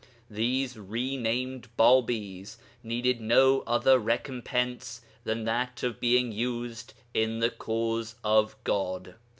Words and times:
These 0.31 0.79
re 0.79 1.15
named 1.15 1.67
Bābīs 1.77 2.57
needed 2.81 3.21
no 3.21 3.61
other 3.67 3.99
recompense 3.99 5.01
than 5.25 5.43
that 5.43 5.83
of 5.83 5.99
being 5.99 6.31
used 6.31 6.95
in 7.13 7.37
the 7.37 7.51
Cause 7.51 8.15
of 8.23 8.55
God. 8.63 9.13